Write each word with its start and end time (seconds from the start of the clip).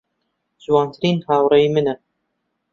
جوانترین 0.63 1.17
هاوڕێی 1.27 1.67
منە. 1.75 1.95